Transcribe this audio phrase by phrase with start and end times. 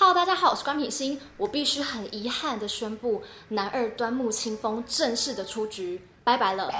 [0.00, 1.20] Hello，大家好，我是关品心。
[1.36, 6.70] 我必须很遗憾的宣布，男二端木清风正式的出局，拜拜了。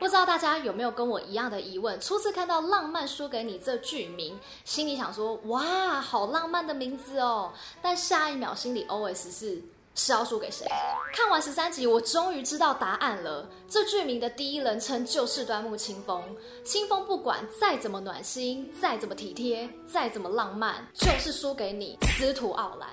[0.00, 2.00] 不知道大家有没有跟我一样的疑问？
[2.00, 9.62] 初次看到“浪漫输给你”这剧名，心里想说：“哇，好浪漫的名字哦。”但下一秒心里 OS 是。
[9.94, 10.66] 是要输给谁？
[11.12, 13.48] 看完十三集，我终于知道答案了。
[13.68, 16.22] 这剧名的第一人称就是端木清风。
[16.64, 22.88] 清风不管再怎么暖心，再怎么体贴，再怎么浪漫，就是输给你司徒傲兰。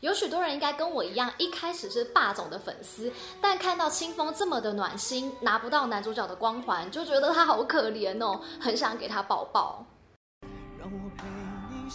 [0.00, 9.84] 有许多人应该跟我一样，一开始是霸总的粉丝，但看到清风这么的暖心，拿不到男主角的光环，就觉得他好可怜哦，很想给他抱抱。
[10.78, 11.24] 让我陪
[11.70, 11.90] 你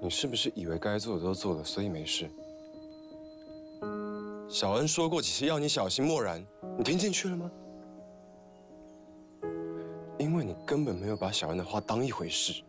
[0.00, 2.28] 你是不是以为该做的都做了，所以没事？
[4.48, 6.44] 小恩说过几次要你小心漠然，
[6.76, 7.50] 你听进去了吗？
[10.18, 12.62] 因为你根本没有把小恩的话当一回事，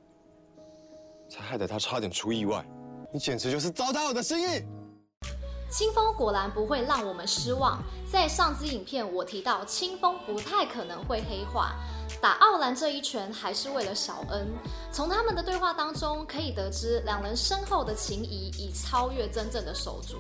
[1.28, 2.66] 才害得他差点出意外。
[3.12, 4.64] 你简直就是糟蹋我的生意！
[5.70, 7.82] 清风果然不会让我们失望。
[8.10, 11.76] 在上支影片，我提到清风不太可能会黑化，
[12.22, 14.48] 打奥兰这一拳还是为了小恩。
[14.92, 20.18] 从他们的对话当中可以得知，两人深厚的情谊已超越真正的手足。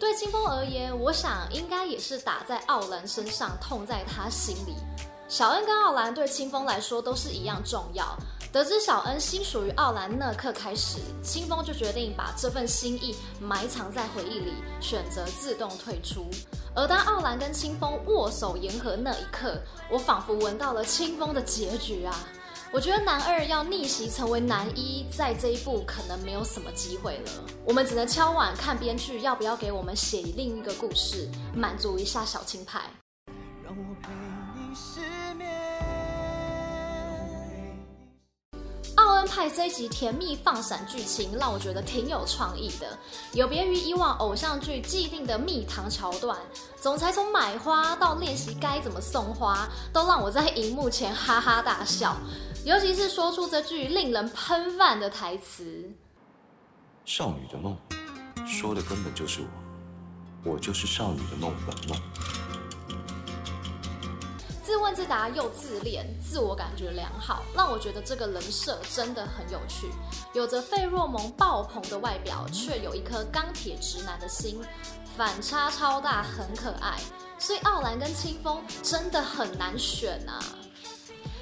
[0.00, 4.74] 对清风而言，我想应该也是打在奥兰身上，痛在他心里。
[5.28, 8.16] 小恩跟奥兰对清风来说都是一样重要。
[8.50, 16.26] 得知小恩心属于奥兰那刻开始，清风就决定把这份心意埋藏在回忆里，选择自动退出。
[16.74, 19.60] 而当奥兰跟清风握手言和那一刻，
[19.90, 22.26] 我仿佛闻到了清风的结局啊！
[22.72, 27.30] 我觉得男二要逆袭成为男一，在这一步可能没有什么机会了。
[27.66, 32.80] 我们只能敲碗看编剧要不要给我们写另一个故事，满足一下小青派。
[33.62, 33.94] 让我
[39.18, 42.96] 恩派这一集甜蜜放闪剧情让我觉得挺有创意的，
[43.32, 46.38] 有别于以往偶像剧既定的蜜糖桥段，
[46.80, 52.16] 总裁从买花到练习该怎么送花，都让我在荧幕前哈哈大笑。
[52.64, 55.90] 尤其是说出这句令人喷饭的台词
[57.04, 57.76] ：“少女的梦，
[58.46, 59.40] 说的根本就是
[60.44, 62.00] 我，我就是少女的梦本梦。”
[64.88, 69.90] 自问自答又自恋，自我感觉良好，让我觉得这个人设真的很有趣。
[70.32, 74.62] 有着费洛蒙爆棚的外表，却有一颗钢铁直男的心，
[75.14, 76.98] 反差超大，很可爱。
[77.38, 80.40] 所以傲兰跟清风真的很难选啊！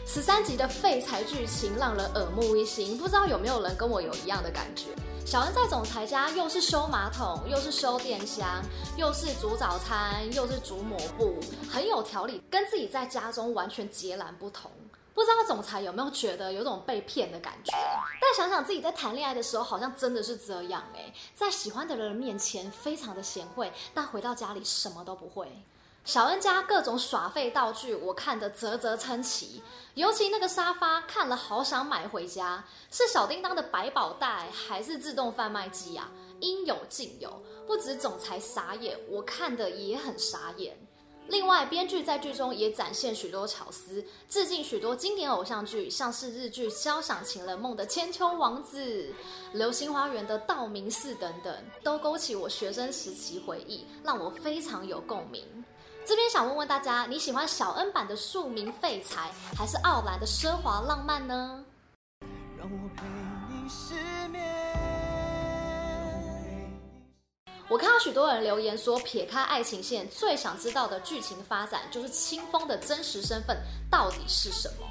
[0.05, 4.87] 十三集的废柴剧情让人耳目一新，不知道有没有人跟我有一样的感觉？
[5.26, 8.62] 小恩在总裁家又是修马桶，又是修电箱，
[8.97, 11.34] 又是煮早餐，又是煮抹布，
[11.69, 14.70] 很有条理，跟自己在家中完全截然不同。
[15.14, 17.72] 不知道总裁有没有觉得有种被骗的感觉？
[18.20, 25.50] 但想想自己在谈恋爱的时候，好像真的是这样哎，在喜欢的人面前非常的贤惠，但回到家里什么都不会。
[26.06, 29.61] 小恩家各种耍废道具，我看得啧啧称奇。
[29.94, 32.62] 尤其那个沙发，看了好想买回家。
[32.93, 36.09] 是小叮当的百宝袋，还是自动贩卖机啊？
[36.39, 40.78] 应有尽有，不止总裁傻眼，我看得也很傻眼。
[41.27, 48.78] 另外，编剧在剧中也展现许多巧思，致敬许多经典偶像剧，像是日剧《交响情人梦》的千秋王子，
[49.53, 51.53] 《流星花园》的道明寺等等，
[51.83, 55.44] 都勾起我学生时期回忆，让我非常有共鸣。
[56.06, 61.65] 这边想问问大家，你喜欢小恩版的庶民废柴，还是奥兰的奢华浪漫呢？
[62.56, 63.03] 让我陪
[63.50, 64.41] 你失眠。
[67.69, 73.59] 我看到许多人留言说，撇开爱情线，最想知道的剧情发展就是清风的真实身份
[73.91, 74.87] 到底是什么。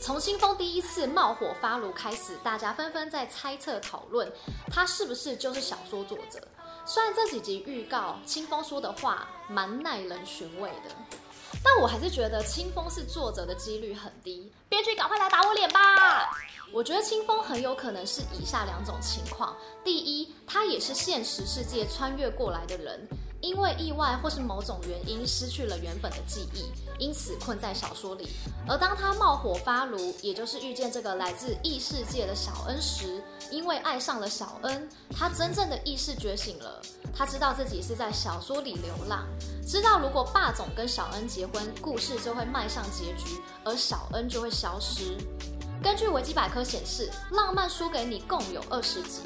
[0.00, 4.32] 从清风第一次冒火发炉开始，大家纷纷在猜测讨论，
[4.72, 6.40] 他是不是就是小说作者？
[6.86, 10.94] 虽然这几集预告清风说的话蛮耐人寻味的，
[11.62, 14.52] 但我还是觉得清风是作者的几率很低。
[14.68, 16.30] 编剧赶快来打我脸吧！
[16.72, 23.08] 我觉得清风很有可能是以下两种情况：第一，他也是现实世界穿越过来的人。
[23.40, 26.64] 因为意外或是某种原因失去了原本的记忆，
[26.98, 28.26] 因此困在小说里。
[28.66, 33.22] 而当他冒火发炉，也就是遇见这个来自异世界的小恩时，
[33.54, 36.82] 因为爱上了小恩，他真正的意识觉醒了。
[37.16, 39.24] 他知道自己是在小说里流浪，
[39.64, 45.16] 知道如果霸总跟小恩结婚，故事就会迈上结局，而小恩就会消失。
[45.80, 49.20] 根据维基百科显示，《浪漫输给你》共有二十集。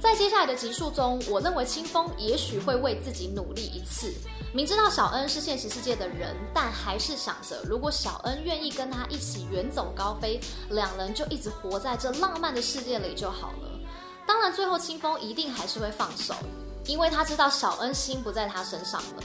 [0.00, 4.12] 在接下来的集数中，我认为清风也许会为自己努力一次，
[4.52, 10.40] 明知道小恩是现实世界的人，但还是想着如果小恩愿意跟他一起远走高飞，
[10.70, 13.70] 两人就一直活在这浪漫的世界里就好了。
[14.26, 16.34] 当然，最后清风一定还是会放手，
[16.84, 19.22] 因为他知道小恩心不在他身上了。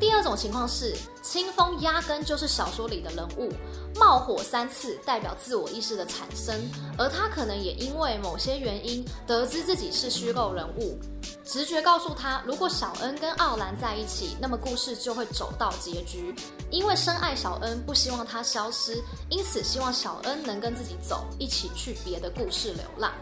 [0.00, 3.52] 第二种情况是，清风压根就是小说里的人物，
[3.96, 6.58] 冒火三次代表自我意识的产生，
[6.96, 10.98] 而他可能也因为某些原因得知自己是虚构人物，
[11.44, 16.34] 直觉告诉他，如果小恩跟奥兰在一起，那么故事就会走到结局。
[16.70, 23.12] 因为深爱小恩，不希望他消失，因此希望小恩能跟自己走，一起去别的故事流浪。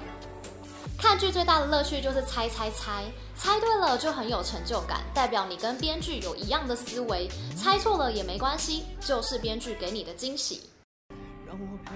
[0.99, 3.05] 看剧最大的乐趣就是猜猜猜，
[3.37, 10.69] 猜对了就很有成就感，代表你跟编剧有一样的思维；猜错了也没关系，就是编剧给你的惊喜。
[11.47, 11.93] 让我陪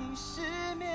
[0.00, 0.40] 你失
[0.76, 0.90] 眠。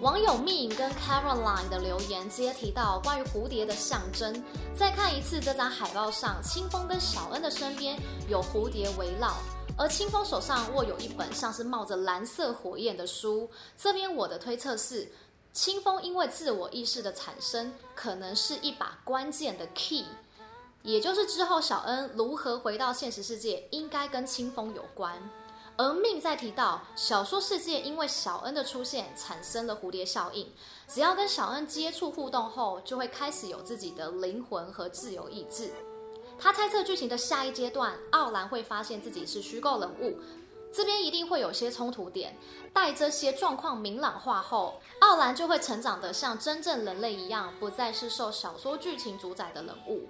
[0.00, 4.42] 网友蜜影跟 Caroline 的留言皆提到关于蝴蝶的象征。
[4.74, 7.96] 再看一次这张海报上，清风跟小恩的身边
[8.28, 9.36] 有蝴蝶围绕。
[9.80, 13.48] 而清风手上握有一本像是冒着蓝色火焰的书，
[13.78, 15.10] 这边我的推测是，
[15.54, 20.04] 清风因为自我意识的产生，可能是一把关键的 key，
[20.82, 25.18] 也就是之后小恩如何回到现实世界，应该跟清风有关。
[25.78, 30.52] 而命在提到小说世界因为小恩的出现产生了蝴蝶效应，
[30.86, 35.72] 只要跟小恩接触互动后，就会开始有自己的灵魂和自由意志。
[36.40, 40.18] 他猜测剧情的下一阶段，奥兰会发现自己是虚构人物，
[40.72, 42.34] 这边一定会有些冲突点。
[42.72, 50.08] 待这些状况明朗化后，奥兰就会成长得像真正人类一样，不再是受小说剧情主宰的人物。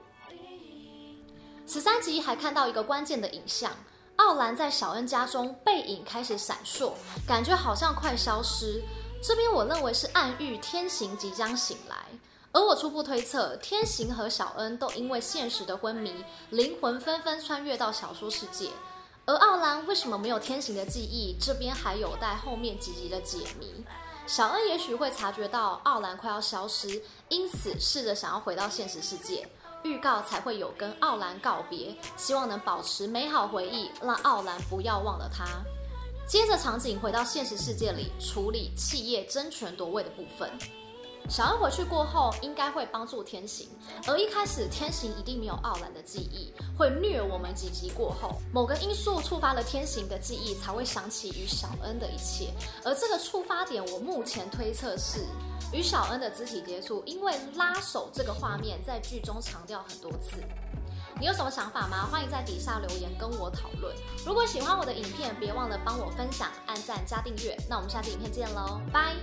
[1.66, 3.72] 十三集还看到一个关键的影像，
[4.16, 6.92] 奥兰在小恩家中背影开始闪烁，
[7.26, 8.82] 感觉好像快消失。
[9.22, 11.96] 这边我认为是暗喻天行即将醒来。
[12.52, 16.12] 而我初步推测，天行和小恩都因为现实的昏迷，
[16.50, 18.70] 灵魂纷纷穿越到小说世界。
[19.24, 21.36] 而奥兰为什么没有天行的记忆？
[21.40, 23.84] 这边还有待后面几集的解谜。
[24.26, 29.48] 小恩也许会察觉到奥兰快要消失，因此试着想要回到现实世界。
[29.82, 35.46] 预告才会有跟奥兰告别，希望能保持美好回忆，让奥兰不要忘了他。
[36.26, 40.50] 接着场景回到现实世界里，处理企业争权夺位的部分。
[41.28, 43.68] 小恩回去过后，应该会帮助天行，
[44.06, 52.52] 而一开始天行一定没有奥兰的记忆，会虐我们几集过后，某个因素触发了天行的记忆，才会想起与小恩的一切。
[52.84, 55.24] 而这个触发点，我目前推测是
[55.72, 60.42] 与小恩的肢体接触，因为拉手这个画面在剧中强调很多次。
[61.20, 62.08] 你有什么想法吗？
[62.10, 63.94] 欢迎在底下留言跟我讨论。
[64.24, 67.56] 如果喜欢我的影片，别忘了帮我分享、按赞加订阅。
[67.68, 69.14] 那我们下次影片见喽，拜。